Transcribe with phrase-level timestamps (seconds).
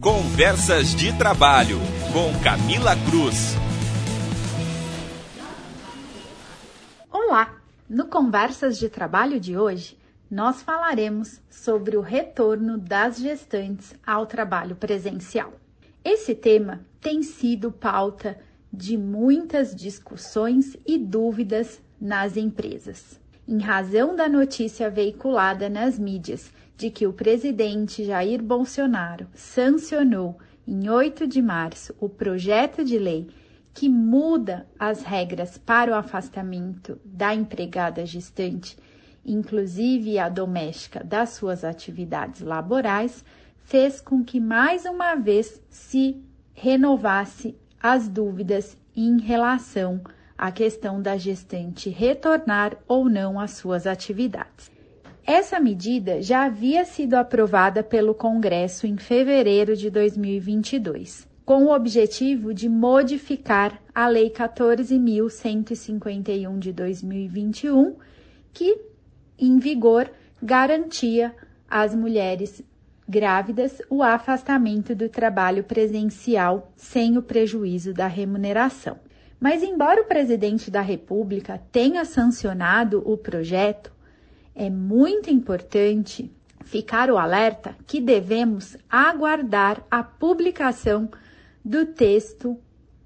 [0.00, 1.76] Conversas de Trabalho
[2.10, 3.54] com Camila Cruz.
[7.12, 7.60] Olá!
[7.86, 9.98] No Conversas de Trabalho de hoje,
[10.30, 15.52] nós falaremos sobre o retorno das gestantes ao trabalho presencial.
[16.02, 18.38] Esse tema tem sido pauta
[18.72, 23.20] de muitas discussões e dúvidas nas empresas.
[23.46, 30.88] Em razão da notícia veiculada nas mídias de que o presidente Jair Bolsonaro sancionou em
[30.88, 33.28] 8 de março o projeto de lei
[33.74, 38.76] que muda as regras para o afastamento da empregada gestante,
[39.24, 43.24] inclusive a doméstica, das suas atividades laborais,
[43.64, 46.22] fez com que mais uma vez se
[46.52, 50.00] renovasse as dúvidas em relação
[50.40, 54.70] à questão da gestante retornar ou não às suas atividades.
[55.26, 62.54] Essa medida já havia sido aprovada pelo Congresso em fevereiro de 2022, com o objetivo
[62.54, 67.96] de modificar a Lei 14.151 de 2021,
[68.50, 68.78] que,
[69.38, 70.10] em vigor,
[70.42, 71.34] garantia
[71.68, 72.62] às mulheres
[73.06, 78.96] grávidas o afastamento do trabalho presencial sem o prejuízo da remuneração.
[79.40, 83.90] Mas, embora o presidente da República tenha sancionado o projeto,
[84.54, 86.30] é muito importante
[86.62, 91.08] ficar o alerta que devemos aguardar a publicação
[91.64, 92.58] do texto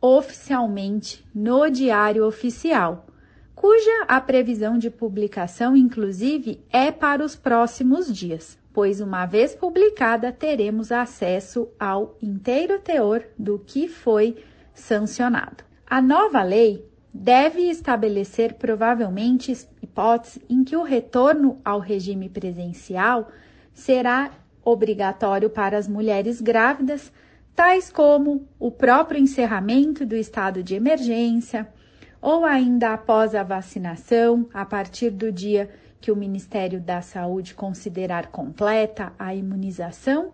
[0.00, 3.06] oficialmente no Diário Oficial,
[3.54, 10.32] cuja a previsão de publicação, inclusive, é para os próximos dias pois uma vez publicada
[10.32, 14.36] teremos acesso ao inteiro teor do que foi
[14.72, 15.69] sancionado.
[15.90, 19.50] A nova lei deve estabelecer provavelmente
[19.82, 23.28] hipóteses em que o retorno ao regime presencial
[23.74, 24.30] será
[24.64, 27.12] obrigatório para as mulheres grávidas,
[27.56, 31.66] tais como o próprio encerramento do estado de emergência,
[32.22, 35.68] ou ainda após a vacinação, a partir do dia
[36.00, 40.32] que o Ministério da Saúde considerar completa a imunização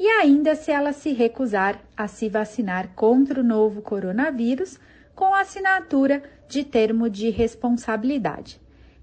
[0.00, 4.80] e ainda se ela se recusar a se vacinar contra o novo coronavírus
[5.14, 8.60] com assinatura de termo de responsabilidade.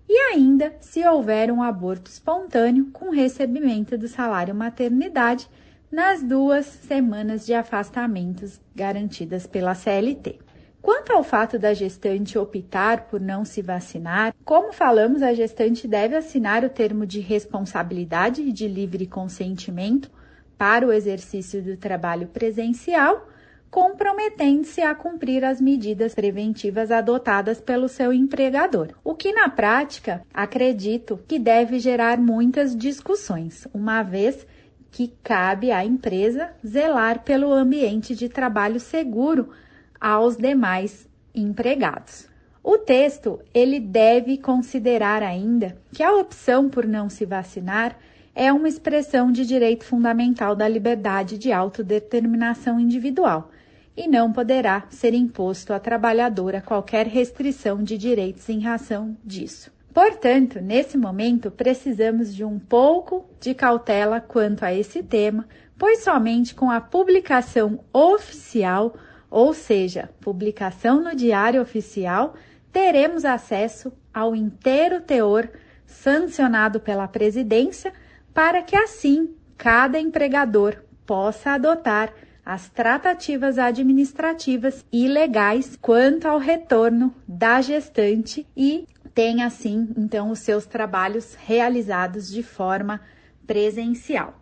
[0.07, 5.49] E ainda se houver um aborto espontâneo com recebimento do salário maternidade
[5.91, 10.39] nas duas semanas de afastamentos garantidas pela CLT.
[10.81, 16.16] Quanto ao fato da gestante optar por não se vacinar, como falamos, a gestante deve
[16.16, 20.09] assinar o termo de responsabilidade e de livre consentimento
[20.57, 23.28] para o exercício do trabalho presencial,
[23.71, 28.89] comprometendo-se a cumprir as medidas preventivas adotadas pelo seu empregador.
[29.01, 34.45] O que na prática acredito que deve gerar muitas discussões, uma vez
[34.91, 39.51] que cabe à empresa zelar pelo ambiente de trabalho seguro
[39.99, 42.27] aos demais empregados.
[42.61, 47.97] O texto ele deve considerar ainda que a opção por não se vacinar
[48.35, 53.49] é uma expressão de direito fundamental da liberdade de autodeterminação individual
[53.96, 59.72] e não poderá ser imposto à trabalhadora qualquer restrição de direitos em razão disso.
[59.94, 65.46] Portanto, nesse momento, precisamos de um pouco de cautela quanto a esse tema,
[65.78, 68.96] pois somente com a publicação oficial
[69.31, 72.35] ou seja, publicação no Diário Oficial,
[72.69, 75.50] teremos acesso ao inteiro teor
[75.85, 77.94] sancionado pela presidência,
[78.34, 82.13] para que assim cada empregador possa adotar
[82.46, 90.40] as tratativas administrativas e legais quanto ao retorno da gestante e tenha assim então os
[90.40, 93.02] seus trabalhos realizados de forma
[93.46, 94.40] presencial.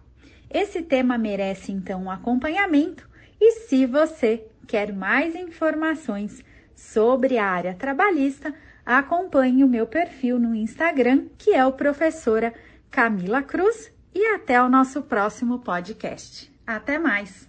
[0.50, 3.08] Esse tema merece então um acompanhamento
[3.40, 6.44] e se você quer mais informações
[6.76, 8.54] sobre a área trabalhista,
[8.86, 12.54] acompanhe o meu perfil no Instagram, que é o professora
[12.90, 16.52] Camila Cruz, e até o nosso próximo podcast.
[16.66, 17.49] Até mais!